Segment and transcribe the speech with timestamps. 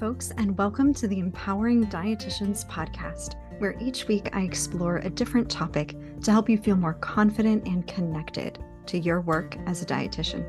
[0.00, 5.50] folks, and welcome to the Empowering Dietitians podcast, where each week I explore a different
[5.50, 10.42] topic to help you feel more confident and connected to your work as a dietitian.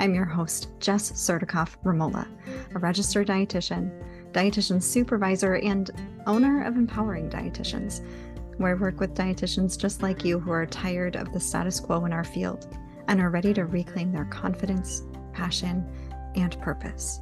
[0.00, 2.26] I'm your host, Jess Surdikoff Ramola,
[2.74, 3.92] a registered dietitian,
[4.32, 5.90] dietitian supervisor, and
[6.26, 8.02] owner of Empowering Dietitians,
[8.56, 12.06] where I work with dietitians just like you who are tired of the status quo
[12.06, 12.74] in our field
[13.08, 15.02] and are ready to reclaim their confidence,
[15.34, 15.86] passion,
[16.34, 17.20] and purpose.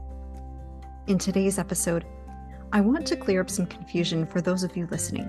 [1.09, 2.05] In today's episode,
[2.73, 5.29] I want to clear up some confusion for those of you listening.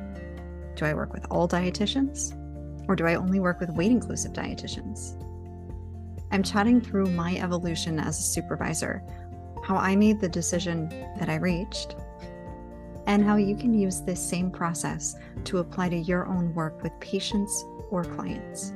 [0.75, 2.37] Do I work with all dietitians?
[2.87, 5.19] Or do I only work with weight inclusive dietitians?
[6.31, 9.01] I'm chatting through my evolution as a supervisor,
[9.63, 11.95] how I made the decision that I reached,
[13.07, 16.91] and how you can use this same process to apply to your own work with
[16.99, 18.73] patients or clients.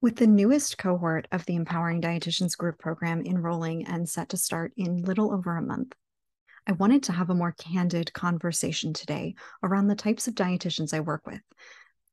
[0.00, 4.72] With the newest cohort of the Empowering Dietitians Group program enrolling and set to start
[4.76, 5.92] in little over a month,
[6.68, 11.00] I wanted to have a more candid conversation today around the types of dietitians I
[11.00, 11.40] work with.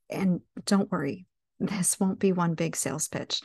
[0.10, 1.28] And don't worry,
[1.60, 3.42] this won't be one big sales pitch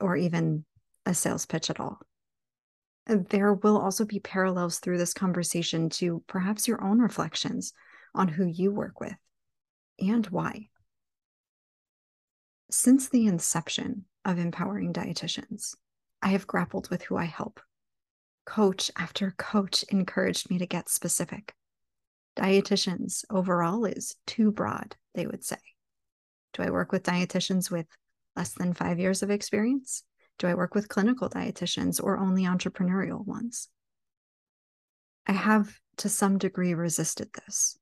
[0.00, 0.64] or even
[1.06, 2.00] a sales pitch at all.
[3.06, 7.72] There will also be parallels through this conversation to perhaps your own reflections
[8.16, 9.14] on who you work with
[10.00, 10.70] and why.
[12.72, 15.74] Since the inception of Empowering Dietitians,
[16.22, 17.60] I have grappled with who I help.
[18.46, 21.52] Coach after coach encouraged me to get specific.
[22.36, 25.56] Dietitians overall is too broad, they would say.
[26.52, 27.86] Do I work with dietitians with
[28.36, 30.04] less than five years of experience?
[30.38, 33.68] Do I work with clinical dietitians or only entrepreneurial ones?
[35.26, 37.79] I have to some degree resisted this.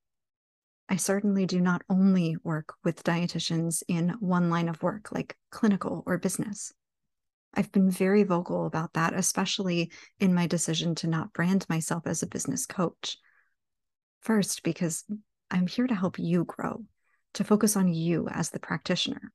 [0.89, 6.03] I certainly do not only work with dietitians in one line of work, like clinical
[6.07, 6.73] or business.
[7.53, 12.23] I've been very vocal about that, especially in my decision to not brand myself as
[12.23, 13.19] a business coach.
[14.23, 15.05] First, because
[15.51, 16.85] I'm here to help you grow,
[17.35, 19.33] to focus on you as the practitioner.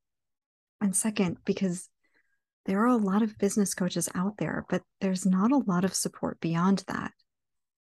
[0.80, 1.88] And second, because
[2.66, 5.94] there are a lot of business coaches out there, but there's not a lot of
[5.94, 7.12] support beyond that.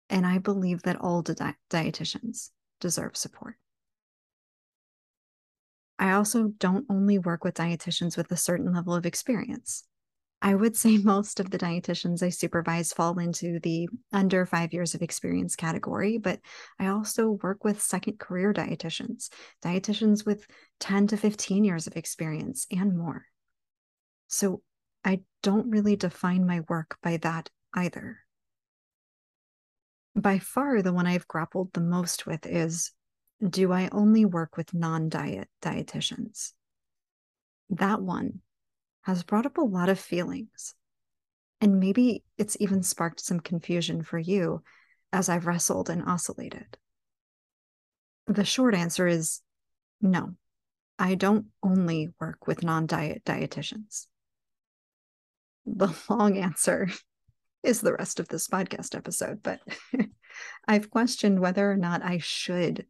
[0.09, 3.57] And I believe that all di- dietitians deserve support.
[5.99, 9.85] I also don't only work with dietitians with a certain level of experience.
[10.41, 14.95] I would say most of the dietitians I supervise fall into the under five years
[14.95, 16.41] of experience category, but
[16.79, 19.31] I also work with second career dietitians,
[19.65, 20.47] dietitians with
[20.81, 23.27] 10 to 15 years of experience and more.
[24.29, 24.63] So
[25.05, 28.19] I don't really define my work by that either.
[30.19, 32.91] By far, the one I've grappled the most with is
[33.41, 36.55] do I only work with non diet dietitians?
[37.71, 38.41] That one
[39.03, 40.75] has brought up a lot of feelings.
[41.61, 44.65] And maybe it's even sparked some confusion for you
[45.13, 46.77] as I've wrestled and oscillated.
[48.27, 49.41] The short answer is
[50.01, 50.35] no,
[50.99, 54.09] I don't only work with non diet dietitians.
[55.65, 56.89] The long answer
[57.63, 59.61] is the rest of this podcast episode, but
[60.69, 62.87] I've questioned whether or not I should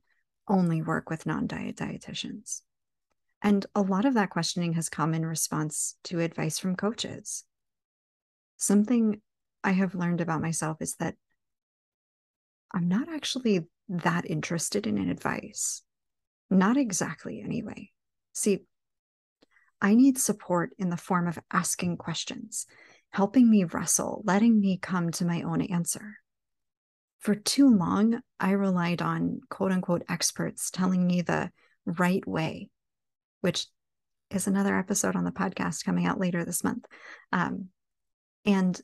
[0.47, 2.63] only work with non diet dietitians.
[3.43, 7.45] And a lot of that questioning has come in response to advice from coaches.
[8.57, 9.21] Something
[9.63, 11.15] I have learned about myself is that
[12.75, 15.83] I'm not actually that interested in advice.
[16.51, 17.91] Not exactly, anyway.
[18.33, 18.65] See,
[19.81, 22.67] I need support in the form of asking questions,
[23.11, 26.17] helping me wrestle, letting me come to my own answer.
[27.21, 31.51] For too long, I relied on quote unquote experts telling me the
[31.85, 32.69] right way,
[33.41, 33.67] which
[34.31, 36.85] is another episode on the podcast coming out later this month.
[37.33, 37.69] Um,
[38.45, 38.81] and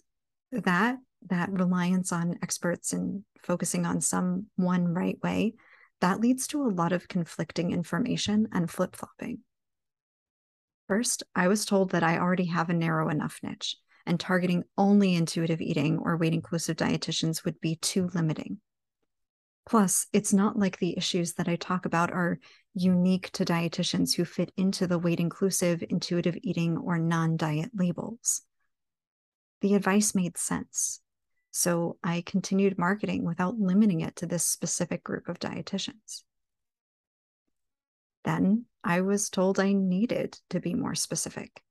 [0.53, 0.99] that
[1.29, 5.55] that reliance on experts and focusing on some one right way
[6.01, 9.39] that leads to a lot of conflicting information and flip-flopping.
[10.87, 15.15] First i was told that i already have a narrow enough niche and targeting only
[15.15, 18.59] intuitive eating or weight inclusive dietitians would be too limiting.
[19.67, 22.39] Plus, it's not like the issues that I talk about are
[22.75, 28.43] unique to dietitians who fit into the weight inclusive, intuitive eating, or non diet labels.
[29.63, 31.01] The advice made sense.
[31.51, 36.25] So I continued marketing without limiting it to this specific group of dietitians.
[38.25, 41.63] Then I was told I needed to be more specific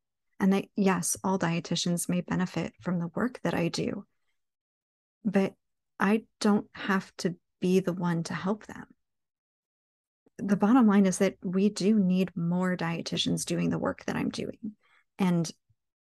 [0.44, 4.06] and that, yes, all dietitians may benefit from the work that I do,
[5.24, 5.54] but
[6.02, 8.84] I don't have to be the one to help them.
[10.40, 14.28] The bottom line is that we do need more dietitians doing the work that I'm
[14.28, 14.74] doing.
[15.18, 15.50] And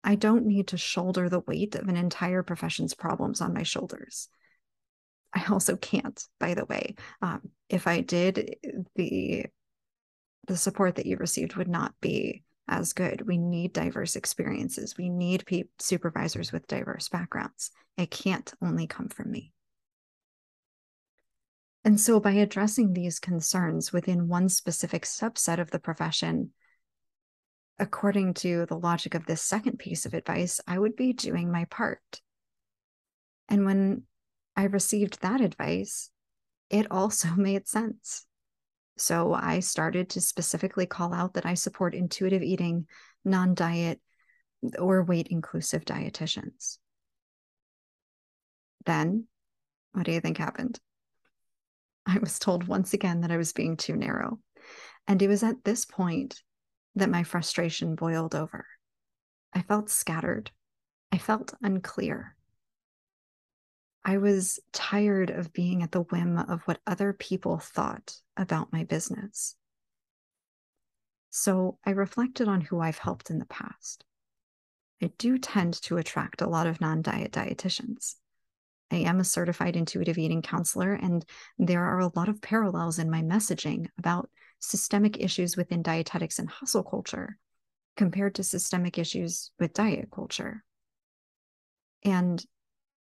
[0.03, 4.29] I don't need to shoulder the weight of an entire profession's problems on my shoulders.
[5.31, 6.95] I also can't, by the way.
[7.21, 8.55] Um, if I did,
[8.95, 9.45] the
[10.47, 13.27] the support that you received would not be as good.
[13.27, 14.97] We need diverse experiences.
[14.97, 17.71] We need pe- supervisors with diverse backgrounds.
[17.97, 19.51] It can't only come from me.
[21.85, 26.51] And so, by addressing these concerns within one specific subset of the profession,
[27.77, 31.65] according to the logic of this second piece of advice, I would be doing my
[31.65, 32.21] part.
[33.49, 34.03] And when
[34.55, 36.09] I received that advice,
[36.69, 38.25] it also made sense.
[38.97, 42.87] So I started to specifically call out that I support intuitive eating,
[43.25, 43.99] non diet,
[44.77, 46.77] or weight inclusive dietitians.
[48.85, 49.27] Then,
[49.93, 50.79] what do you think happened?
[52.05, 54.39] I was told once again that I was being too narrow.
[55.07, 56.41] And it was at this point
[56.95, 58.65] that my frustration boiled over.
[59.53, 60.51] I felt scattered.
[61.11, 62.35] I felt unclear.
[64.05, 68.83] I was tired of being at the whim of what other people thought about my
[68.83, 69.55] business.
[71.29, 74.03] So I reflected on who I've helped in the past.
[75.01, 78.15] I do tend to attract a lot of non diet dietitians.
[78.91, 81.25] I am a certified intuitive eating counselor, and
[81.57, 84.29] there are a lot of parallels in my messaging about
[84.59, 87.37] systemic issues within dietetics and hustle culture
[87.97, 90.63] compared to systemic issues with diet culture.
[92.03, 92.43] And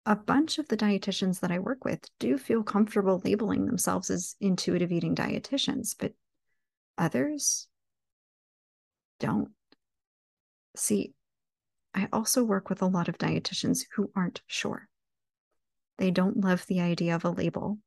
[0.06, 4.35] a bunch of the dietitians that I work with do feel comfortable labeling themselves as
[4.41, 6.12] intuitive eating dietitians, but
[6.97, 7.69] others
[9.19, 9.50] don't.
[10.76, 11.12] See,
[11.94, 14.88] I also work with a lot of dietitians who aren't sure.
[15.99, 17.79] They don't love the idea of a label.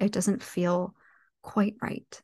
[0.00, 0.94] It doesn't feel
[1.42, 2.22] quite right.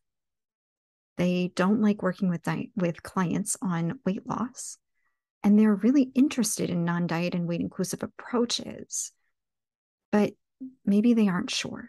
[1.16, 4.78] They don't like working with di- with clients on weight loss,
[5.44, 9.12] and they're really interested in non-diet and weight inclusive approaches
[10.10, 10.32] but
[10.84, 11.88] maybe they aren't sure.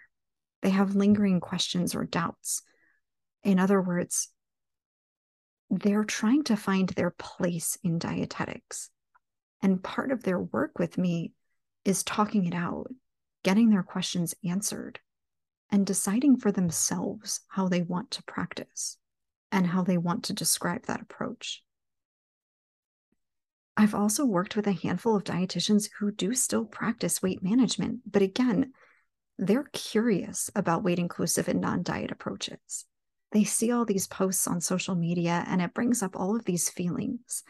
[0.61, 2.61] They have lingering questions or doubts.
[3.43, 4.29] In other words,
[5.69, 8.89] they're trying to find their place in dietetics.
[9.61, 11.33] And part of their work with me
[11.85, 12.87] is talking it out,
[13.43, 14.99] getting their questions answered,
[15.69, 18.97] and deciding for themselves how they want to practice
[19.51, 21.63] and how they want to describe that approach.
[23.79, 28.21] I've also worked with a handful of dietitians who do still practice weight management, but
[28.21, 28.73] again,
[29.37, 32.83] they're curious about weight inclusive and non diet approaches.
[33.31, 36.69] They see all these posts on social media and it brings up all of these
[36.69, 37.41] feelings,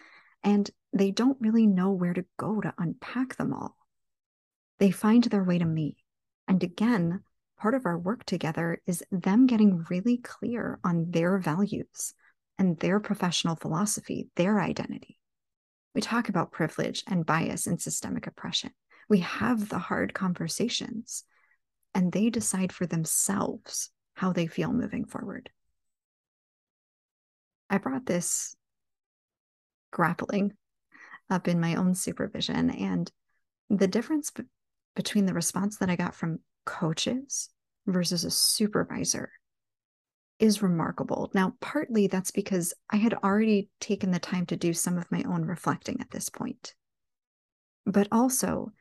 [0.43, 3.75] and they don't really know where to go to unpack them all.
[4.77, 5.97] They find their way to me.
[6.47, 7.23] And again,
[7.57, 12.13] part of our work together is them getting really clear on their values
[12.59, 15.19] and their professional philosophy, their identity.
[15.95, 18.71] We talk about privilege and bias and systemic oppression.
[19.09, 21.24] We have the hard conversations,
[21.95, 25.50] and they decide for themselves how they feel moving forward.
[27.69, 28.56] I brought this
[29.91, 30.53] grappling
[31.30, 33.12] up in my own supervision, and
[33.69, 34.44] the difference b-
[34.95, 37.50] between the response that I got from coaches
[37.88, 39.31] versus a supervisor
[40.39, 41.30] is remarkable.
[41.33, 45.24] Now, partly that's because I had already taken the time to do some of my
[45.24, 46.73] own reflecting at this point.
[47.85, 48.71] But also,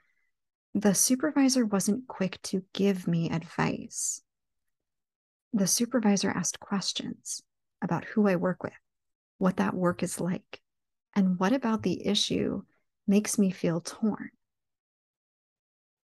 [0.75, 4.23] the supervisor wasn't quick to give me advice.
[5.53, 7.43] The supervisor asked questions
[7.83, 8.73] about who I work with,
[9.39, 10.61] what that work is like,
[11.17, 12.63] and what about the issue
[13.07, 14.31] makes me feel torn.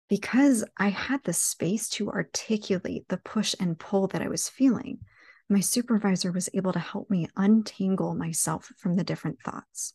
[0.09, 5.01] Because I had the space to articulate the push and pull that I was feeling,
[5.49, 9.95] my supervisor was able to help me untangle myself from the different thoughts.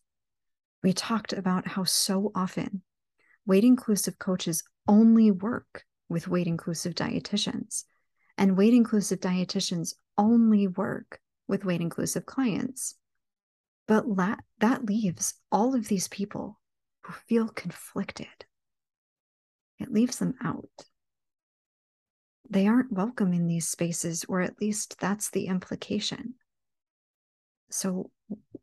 [0.83, 2.83] We talked about how so often
[3.45, 7.83] weight inclusive coaches only work with weight inclusive dietitians,
[8.37, 12.95] and weight inclusive dietitians only work with weight inclusive clients.
[13.87, 16.59] But la- that leaves all of these people
[17.03, 18.45] who feel conflicted.
[19.79, 20.69] It leaves them out
[22.51, 26.33] they aren't welcome in these spaces, or at least that's the implication.
[27.69, 28.11] So,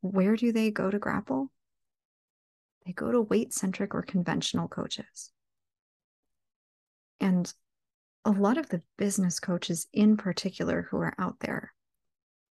[0.02, 1.50] where do they go to grapple?
[2.84, 5.32] They go to weight centric or conventional coaches.
[7.18, 7.52] And
[8.26, 11.72] a lot of the business coaches, in particular, who are out there,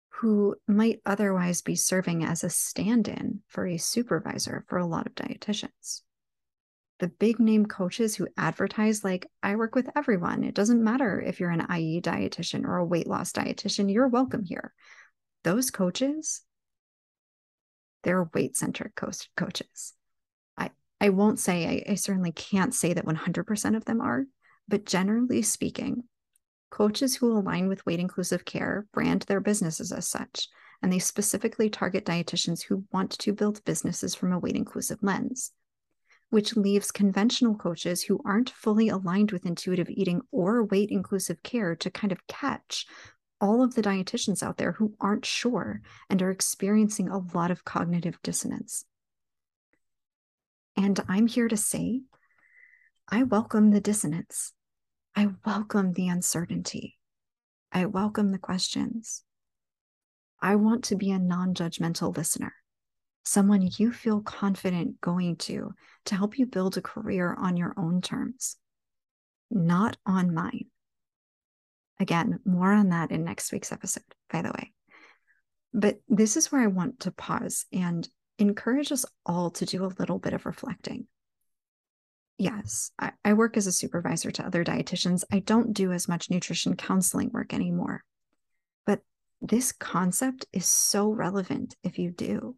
[0.08, 5.06] who might otherwise be serving as a stand in for a supervisor for a lot
[5.06, 6.02] of dietitians
[7.00, 10.45] the big name coaches who advertise like I work with everyone.
[10.45, 14.45] It doesn't matter if you're an IE dietitian or a weight loss dietitian, you're welcome
[14.45, 14.73] here.
[15.42, 16.42] Those coaches,
[18.02, 19.95] they're weight centric coaches.
[20.57, 24.26] I I won't say, I, I certainly can't say that 100% of them are,
[24.69, 26.04] but generally speaking,
[26.71, 30.49] coaches who align with weight inclusive care brand their businesses as such,
[30.83, 35.52] and they specifically target dietitians who want to build businesses from a weight inclusive lens,
[36.30, 41.76] which leaves conventional coaches who aren't fully aligned with intuitive eating or weight inclusive care
[41.76, 42.87] to kind of catch
[43.40, 47.64] all of the dietitians out there who aren't sure and are experiencing a lot of
[47.64, 48.84] cognitive dissonance.
[50.76, 52.02] And I'm here to say,
[53.08, 54.52] I welcome the dissonance.
[55.16, 56.99] I welcome the uncertainty.
[57.72, 59.25] I welcome the questions.
[60.40, 62.54] I want to be a non judgmental listener,
[63.25, 65.73] someone you feel confident going to
[66.07, 68.57] to help you build a career on your own terms,
[69.50, 70.67] not on mine.
[71.99, 74.73] Again, more on that in next week's episode, by the way.
[75.73, 78.09] But this is where I want to pause and
[78.39, 81.07] encourage us all to do a little bit of reflecting.
[82.39, 85.25] Yes, I, I, work as a supervisor to other dietitians.
[85.31, 88.03] I don't do as much nutrition counseling work anymore.
[88.87, 89.00] But
[89.43, 92.57] this concept is so relevant if you do.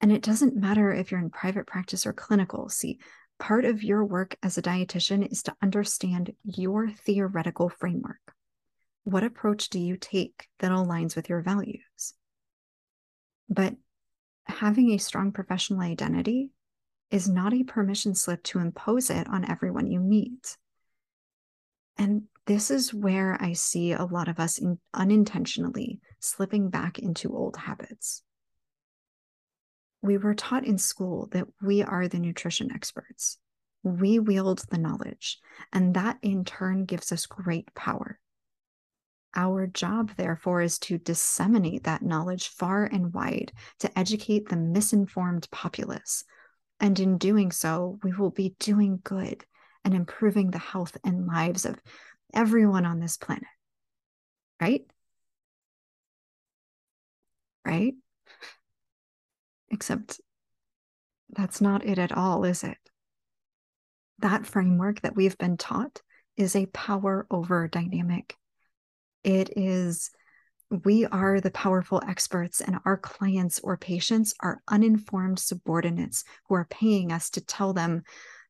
[0.00, 2.68] And it doesn't matter if you're in private practice or clinical.
[2.68, 2.98] See,
[3.38, 8.20] part of your work as a dietitian is to understand your theoretical framework.
[9.04, 12.14] What approach do you take that aligns with your values?
[13.48, 13.74] But
[14.46, 16.50] having a strong professional identity
[17.10, 20.56] is not a permission slip to impose it on everyone you meet.
[21.96, 27.36] And this is where I see a lot of us in, unintentionally slipping back into
[27.36, 28.22] old habits.
[30.02, 33.38] We were taught in school that we are the nutrition experts.
[33.82, 35.38] We wield the knowledge,
[35.72, 38.18] and that in turn gives us great power.
[39.34, 45.48] Our job, therefore, is to disseminate that knowledge far and wide to educate the misinformed
[45.50, 46.24] populace.
[46.80, 49.44] And in doing so, we will be doing good
[49.84, 51.80] and improving the health and lives of
[52.32, 53.44] everyone on this planet.
[54.60, 54.86] Right?
[57.64, 57.94] Right?
[59.70, 60.20] Except
[61.30, 62.78] that's not it at all, is it?
[64.20, 66.00] That framework that we've been taught
[66.36, 68.34] is a power over dynamic.
[69.24, 70.10] It is,
[70.84, 76.66] we are the powerful experts, and our clients or patients are uninformed subordinates who are
[76.70, 78.02] paying us to tell them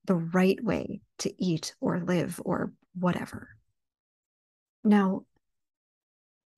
[0.05, 3.49] the right way to eat or live or whatever.
[4.85, 5.25] Now,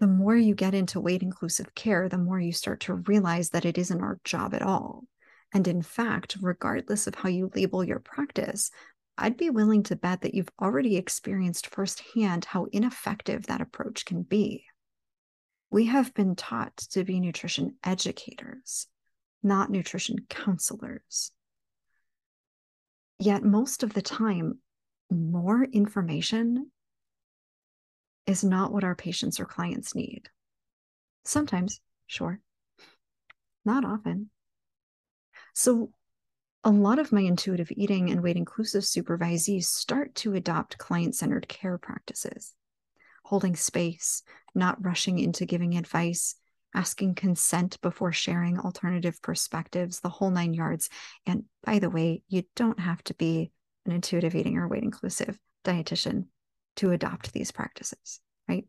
[0.01, 3.67] the more you get into weight inclusive care, the more you start to realize that
[3.67, 5.05] it isn't our job at all.
[5.53, 8.71] And in fact, regardless of how you label your practice,
[9.19, 14.23] I'd be willing to bet that you've already experienced firsthand how ineffective that approach can
[14.23, 14.65] be.
[15.71, 18.87] We have been taught to be nutrition educators,
[19.43, 21.31] not nutrition counselors.
[23.19, 24.61] Yet, most of the time,
[25.11, 26.71] more information
[28.27, 30.29] is not what our patients or clients need.
[31.25, 32.41] Sometimes, sure,
[33.65, 34.31] not often.
[35.55, 35.91] So,
[36.63, 41.49] a lot of my intuitive eating and weight inclusive supervisees start to adopt client centered
[41.49, 42.53] care practices,
[43.25, 44.23] holding space,
[44.55, 46.37] not rushing into giving advice,
[46.75, 50.91] asking consent before sharing alternative perspectives, the whole nine yards.
[51.27, 53.53] And by the way, you don't have to be
[53.87, 56.27] an intuitive eating or weight inclusive dietitian
[56.77, 58.67] to adopt these practices, right?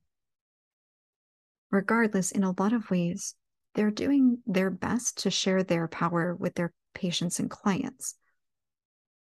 [1.72, 3.36] Regardless, in a lot of ways,
[3.76, 8.16] they're doing their best to share their power with their patients and clients.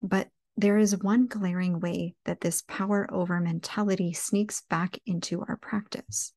[0.02, 5.56] But there is one glaring way that this power over mentality sneaks back into our
[5.56, 6.32] practice.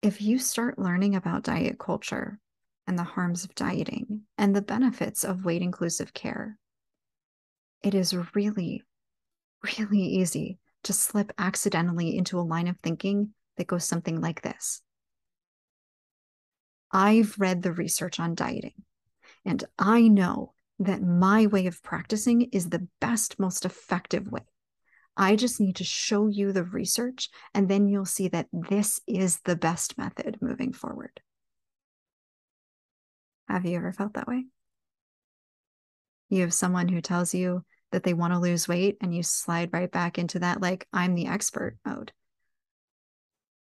[0.00, 2.38] If you start learning about diet culture
[2.86, 6.58] and the harms of dieting and the benefits of weight inclusive care,
[7.82, 8.82] it is really,
[9.62, 14.82] really easy to slip accidentally into a line of thinking that goes something like this
[16.90, 18.84] I've read the research on dieting.
[19.44, 24.46] And I know that my way of practicing is the best, most effective way.
[25.16, 29.40] I just need to show you the research, and then you'll see that this is
[29.40, 31.20] the best method moving forward.
[33.48, 34.44] Have you ever felt that way?
[36.28, 39.72] You have someone who tells you that they want to lose weight, and you slide
[39.72, 42.12] right back into that, like, I'm the expert mode.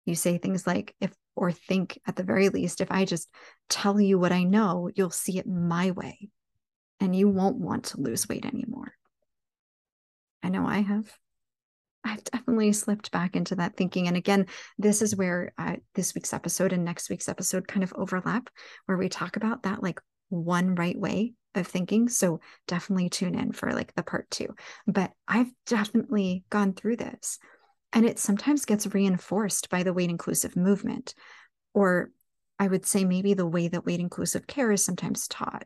[0.06, 3.30] You say things like, if or think at the very least, if I just
[3.70, 6.30] tell you what I know, you'll see it my way
[7.00, 8.94] and you won't want to lose weight anymore.
[10.44, 11.12] I know I have.
[12.04, 14.08] I've definitely slipped back into that thinking.
[14.08, 14.48] And again,
[14.78, 15.54] this is where
[15.96, 18.50] this week's episode and next week's episode kind of overlap,
[18.88, 22.10] where we talk about that like one right way of thinking.
[22.10, 24.48] So definitely tune in for like the part two.
[24.88, 27.40] But I've definitely gone through this.
[27.94, 31.14] And it sometimes gets reinforced by the weight inclusive movement,
[31.74, 32.12] or
[32.58, 35.66] I would say maybe the way that weight inclusive care is sometimes taught,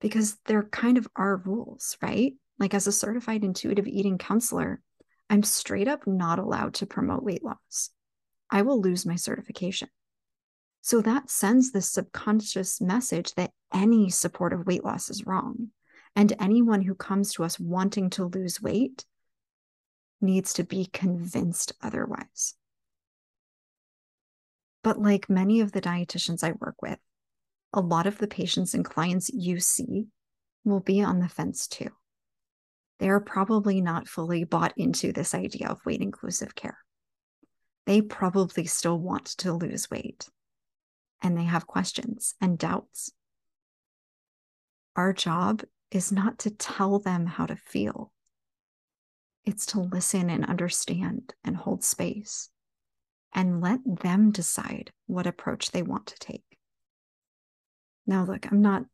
[0.00, 2.34] because there kind of are rules, right?
[2.58, 4.80] Like as a certified intuitive eating counselor,
[5.28, 7.90] I'm straight up not allowed to promote weight loss.
[8.48, 9.88] I will lose my certification.
[10.86, 15.70] So that sends this subconscious message that any support of weight loss is wrong.
[16.14, 19.04] And anyone who comes to us wanting to lose weight
[20.20, 22.54] needs to be convinced otherwise.
[24.84, 27.00] But like many of the dietitians I work with,
[27.72, 30.06] a lot of the patients and clients you see
[30.62, 31.90] will be on the fence too.
[33.00, 36.78] They're probably not fully bought into this idea of weight inclusive care.
[37.86, 40.28] They probably still want to lose weight
[41.22, 43.12] and they have questions and doubts.
[44.94, 48.12] Our job is not to tell them how to feel,
[49.44, 52.50] it's to listen and understand and hold space
[53.32, 56.44] and let them decide what approach they want to take.
[58.06, 58.84] Now, look, I'm not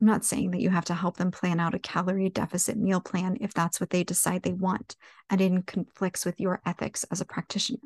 [0.00, 3.00] I'm not saying that you have to help them plan out a calorie deficit meal
[3.00, 4.96] plan if that's what they decide they want
[5.30, 7.78] and it conflicts with your ethics as a practitioner.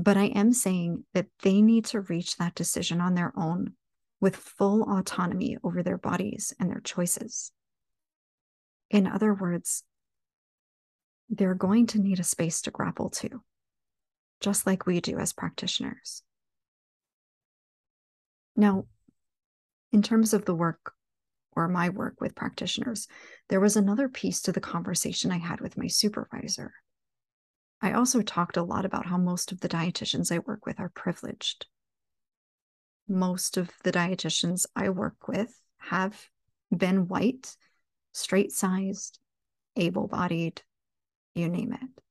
[0.00, 3.72] But I am saying that they need to reach that decision on their own
[4.20, 7.50] with full autonomy over their bodies and their choices.
[8.90, 9.82] In other words,
[11.28, 13.42] they're going to need a space to grapple to,
[14.40, 16.22] just like we do as practitioners.
[18.54, 18.86] Now,
[19.90, 20.92] in terms of the work
[21.56, 23.08] or my work with practitioners,
[23.48, 26.72] there was another piece to the conversation I had with my supervisor.
[27.80, 30.88] I also talked a lot about how most of the dietitians I work with are
[30.88, 31.66] privileged.
[33.08, 36.28] Most of the dietitians I work with have
[36.76, 37.56] been white,
[38.12, 39.18] straight sized,
[39.76, 40.62] able bodied,
[41.34, 42.02] you name it.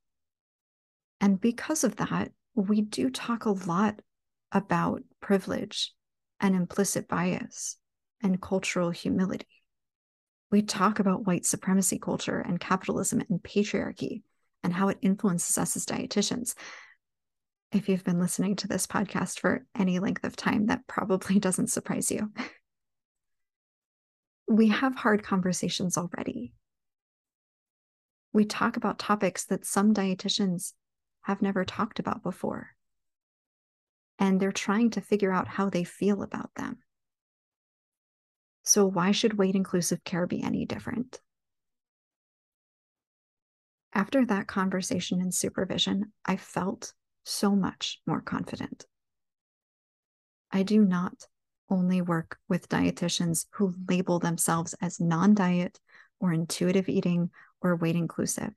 [1.19, 3.99] And because of that, we do talk a lot
[4.51, 5.93] about privilege
[6.39, 7.77] and implicit bias
[8.23, 9.47] and cultural humility.
[10.49, 14.21] We talk about white supremacy culture and capitalism and patriarchy
[14.63, 16.55] and how it influences us as dietitians.
[17.71, 21.67] If you've been listening to this podcast for any length of time, that probably doesn't
[21.67, 22.31] surprise you.
[24.47, 26.53] we have hard conversations already.
[28.33, 30.73] We talk about topics that some dietitians
[31.21, 32.77] have never talked about before
[34.19, 36.77] and they're trying to figure out how they feel about them.
[38.63, 41.21] So, why should weight inclusive care be any different?
[43.97, 48.85] After that conversation and supervision, I felt so much more confident.
[50.51, 51.25] I do not
[51.67, 55.79] only work with dietitians who label themselves as non diet
[56.19, 58.51] or intuitive eating or weight inclusive.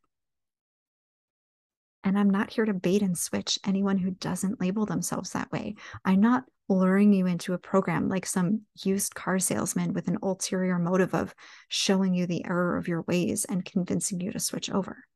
[2.05, 5.75] And I'm not here to bait and switch anyone who doesn't label themselves that way.
[6.05, 10.79] I'm not luring you into a program like some used car salesman with an ulterior
[10.79, 11.35] motive of
[11.69, 15.07] showing you the error of your ways and convincing you to switch over.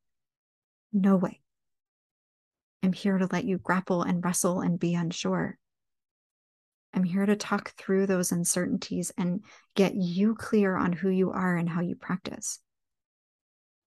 [0.96, 1.40] No way.
[2.84, 5.58] I'm here to let you grapple and wrestle and be unsure.
[6.94, 11.56] I'm here to talk through those uncertainties and get you clear on who you are
[11.56, 12.60] and how you practice,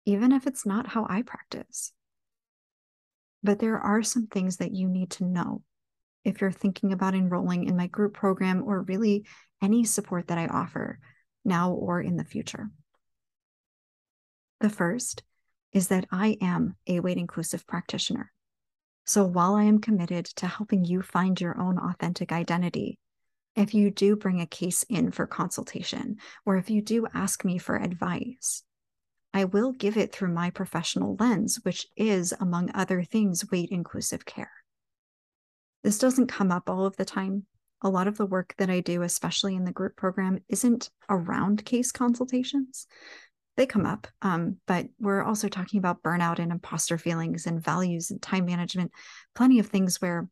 [0.07, 1.93] even if it's not how I practice.
[3.45, 5.63] But there are some things that you need to know
[6.25, 9.25] if you're thinking about enrolling in my group program or really
[9.63, 10.99] any support that I offer
[11.45, 12.69] now or in the future.
[14.61, 15.23] The first
[15.73, 18.33] is that I am a weight inclusive practitioner.
[19.05, 22.99] So while I am committed to helping you find your own authentic identity,
[23.57, 27.59] if you do bring a case in for consultation, or if you do ask me
[27.59, 28.63] for advice,
[29.35, 34.25] I will give it through my professional lens, which is, among other things, weight inclusive
[34.25, 34.53] care.
[35.83, 37.47] This doesn't come up all of the time.
[37.83, 41.65] A lot of the work that I do, especially in the group program, isn't around
[41.65, 42.87] case consultations.
[43.59, 48.13] They come up, um, but we're also talking about burnout and imposter feelings and values
[48.13, 48.93] and time management,
[49.35, 50.29] plenty of things where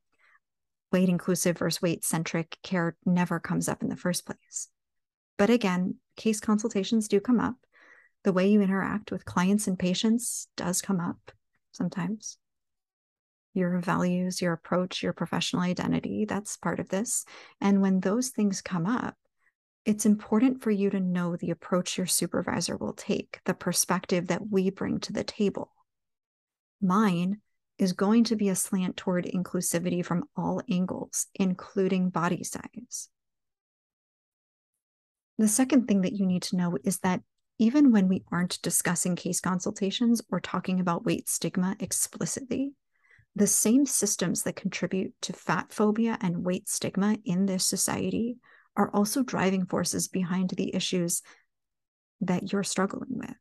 [0.93, 4.69] weight inclusive versus weight centric care never comes up in the first place.
[5.39, 7.57] But again, case consultations do come up
[8.23, 11.19] the way you interact with clients and patients does come up
[11.73, 12.39] sometimes.
[13.55, 17.25] Your values, your approach, your professional identity, that's part of this.
[17.61, 19.17] And when those things come up,
[19.87, 24.51] it's important for you to know the approach your supervisor will take, the perspective that
[24.51, 25.73] we bring to the table.
[26.83, 27.41] Mine
[27.79, 33.09] is going to be a slant toward inclusivity from all angles, including body size.
[35.39, 37.21] The second thing that you need to know is that
[37.59, 42.73] even when we aren't discussing case consultations or talking about weight stigma explicitly,
[43.37, 48.39] the same systems that contribute to fat phobia and weight stigma in this society
[48.77, 51.23] are also driving forces behind the issues
[52.21, 53.37] that you're struggling with.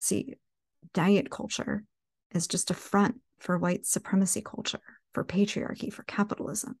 [0.00, 0.34] See,
[0.94, 1.84] diet culture
[2.32, 4.80] is just a front for white supremacy culture,
[5.12, 6.78] for patriarchy, for capitalism.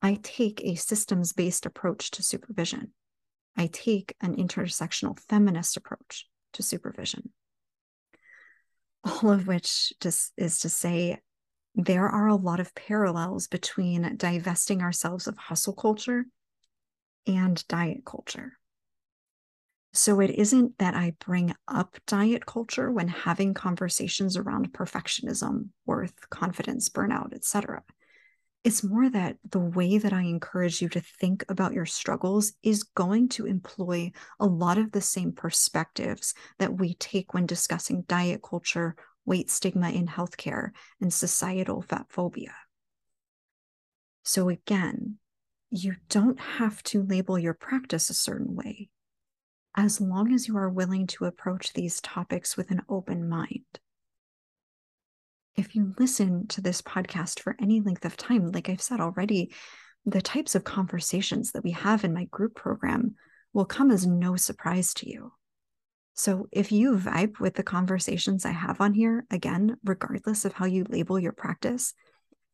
[0.00, 2.92] I take a systems based approach to supervision.
[3.56, 7.32] I take an intersectional feminist approach to supervision
[9.04, 11.18] all of which just is to say
[11.74, 16.26] there are a lot of parallels between divesting ourselves of hustle culture
[17.26, 18.54] and diet culture.
[19.94, 26.28] So it isn't that I bring up diet culture when having conversations around perfectionism, worth,
[26.30, 27.82] confidence, burnout, etc.
[28.64, 32.82] It's more that the way that I encourage you to think about your struggles is
[32.82, 38.42] going to employ a lot of the same perspectives that we take when discussing diet
[38.42, 38.94] culture,
[39.28, 42.54] weight stigma in healthcare, and societal fat phobia.
[44.24, 45.18] So, again,
[45.70, 48.88] you don't have to label your practice a certain way
[49.76, 53.78] as long as you are willing to approach these topics with an open mind
[55.58, 59.52] if you listen to this podcast for any length of time, like I've said already,
[60.06, 63.16] the types of conversations that we have in my group program
[63.52, 65.32] will come as no surprise to you.
[66.18, 70.66] So if you vibe with the conversations I have on here, again, regardless of how
[70.66, 71.94] you label your practice,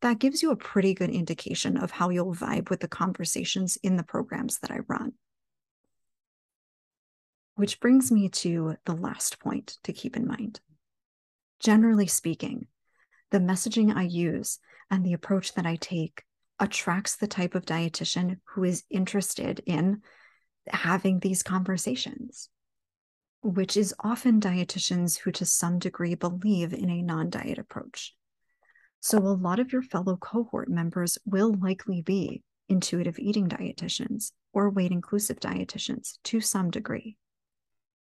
[0.03, 3.95] that gives you a pretty good indication of how you'll vibe with the conversations in
[3.95, 5.13] the programs that I run.
[7.55, 10.59] Which brings me to the last point to keep in mind.
[11.59, 12.67] Generally speaking,
[13.31, 14.59] the messaging I use
[14.91, 16.21] and the approach that I take
[16.59, 20.03] attracts the type of dietitian who is interested in
[20.67, 22.47] having these conversations,
[23.45, 28.13] which is often dietitians who, to some degree, believe in a non diet approach.
[28.99, 34.69] So, a lot of your fellow cohort members will likely be intuitive eating dietitians or
[34.69, 37.17] weight inclusive dietitians to some degree.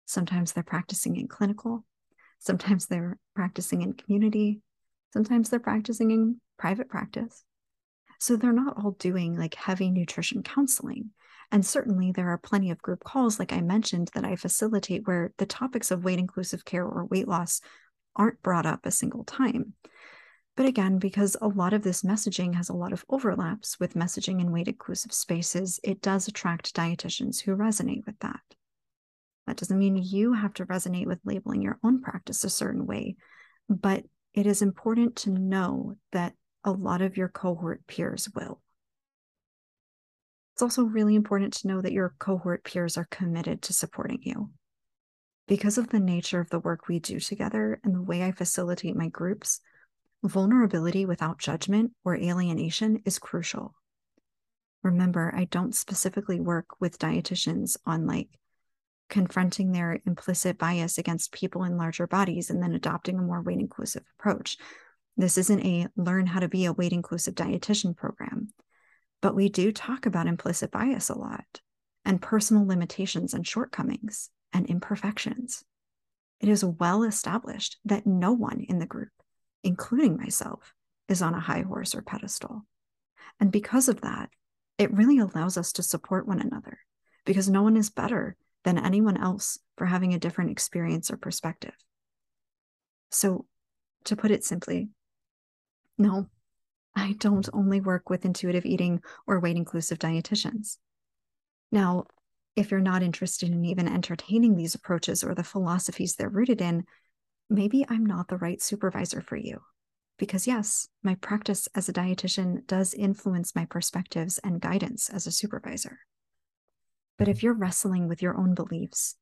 [0.05, 1.85] Sometimes they're practicing in clinical,
[2.39, 4.61] sometimes they're practicing in community,
[5.13, 7.43] Sometimes they're practicing in private practice.
[8.19, 11.11] So they're not all doing like heavy nutrition counseling.
[11.51, 15.33] And certainly there are plenty of group calls, like I mentioned, that I facilitate where
[15.37, 17.61] the topics of weight inclusive care or weight loss
[18.15, 19.73] aren't brought up a single time.
[20.55, 24.39] But again, because a lot of this messaging has a lot of overlaps with messaging
[24.39, 28.41] in weight inclusive spaces, it does attract dietitians who resonate with that.
[29.47, 33.15] That doesn't mean you have to resonate with labeling your own practice a certain way,
[33.67, 34.03] but
[34.33, 38.61] it is important to know that a lot of your cohort peers will.
[40.53, 44.51] It's also really important to know that your cohort peers are committed to supporting you.
[45.47, 48.95] Because of the nature of the work we do together and the way I facilitate
[48.95, 49.59] my groups,
[50.23, 53.73] vulnerability without judgment or alienation is crucial.
[54.83, 58.29] Remember, I don't specifically work with dietitians on like
[59.09, 63.59] confronting their implicit bias against people in larger bodies and then adopting a more weight
[63.59, 64.57] inclusive approach.
[65.17, 68.49] This isn't a learn how to be a weight inclusive dietitian program,
[69.23, 71.61] but we do talk about implicit bias a lot
[72.03, 75.63] and personal limitations and shortcomings and imperfections.
[76.41, 79.13] It is well established that no one in the group,
[79.63, 80.73] including myself,
[81.07, 82.65] is on a high horse or pedestal.
[83.39, 84.29] And because of that,
[84.77, 86.79] it really allows us to support one another
[87.23, 91.75] because no one is better than anyone else for having a different experience or perspective.
[93.09, 93.45] So,
[94.03, 94.89] to put it simply,
[95.97, 96.27] no,
[96.95, 100.77] I don't only work with intuitive eating or weight inclusive dietitians.
[101.71, 102.05] Now,
[102.55, 106.85] if you're not interested in even entertaining these approaches or the philosophies they're rooted in,
[107.49, 109.61] maybe I'm not the right supervisor for you.
[110.19, 115.31] Because, yes, my practice as a dietitian does influence my perspectives and guidance as a
[115.31, 115.99] supervisor.
[117.17, 119.15] But if you're wrestling with your own beliefs,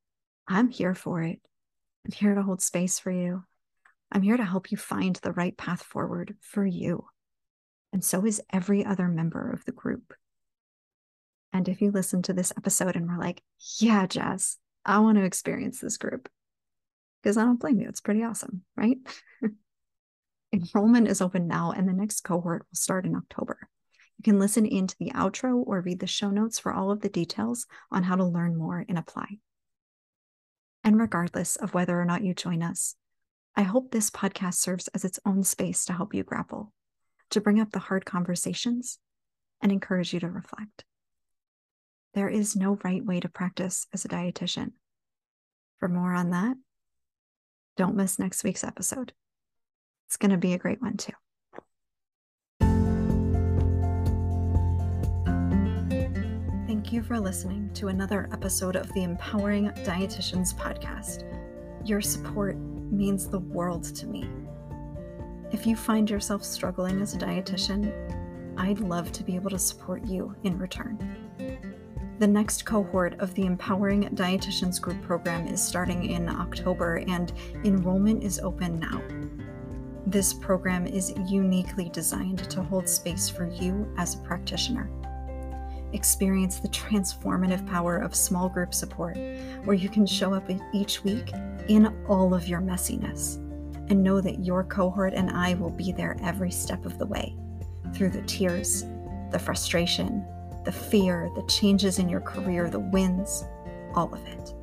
[0.48, 1.40] I'm here for it.
[2.06, 3.44] I'm here to hold space for you.
[4.12, 7.06] I'm here to help you find the right path forward for you.
[7.94, 10.14] And so is every other member of the group.
[11.54, 13.42] And if you listen to this episode and we're like,
[13.80, 16.30] yeah, Jess, I want to experience this group,
[17.22, 17.90] because I don't blame you.
[17.90, 18.98] It's pretty awesome, right?
[20.54, 23.70] Enrollment is open now, and the next cohort will start in October.
[24.18, 27.10] You can listen into the outro or read the show notes for all of the
[27.10, 29.40] details on how to learn more and apply.
[30.84, 32.96] And regardless of whether or not you join us,
[33.56, 36.72] I hope this podcast serves as its own space to help you grapple,
[37.32, 39.00] to bring up the hard conversations,
[39.62, 40.86] and encourage you to reflect.
[42.14, 44.72] there is no right way to practice as a dietitian.
[45.80, 46.58] For more on that,
[47.78, 49.14] don't miss next week's episode.
[50.08, 51.14] It's going to be a great one, too.
[56.68, 61.24] Thank you for listening to another episode of the Empowering Dietitians podcast.
[61.88, 64.28] Your support means the world to me.
[65.52, 67.92] If you find yourself struggling as a dietitian,
[68.58, 70.98] I'd love to be able to support you in return.
[72.20, 77.34] The next cohort of the Empowering Dietitians Group program is starting in October, and
[77.66, 79.02] enrollment is open now.
[80.08, 84.90] This program is uniquely designed to hold space for you as a practitioner.
[85.92, 89.18] Experience the transformative power of small group support,
[89.66, 91.30] where you can show up each week
[91.68, 93.46] in all of your messiness
[93.92, 97.36] and know that your cohort and I will be there every step of the way
[97.94, 98.86] through the tears,
[99.32, 100.26] the frustration,
[100.64, 103.44] the fear, the changes in your career, the wins,
[103.94, 104.54] all of it.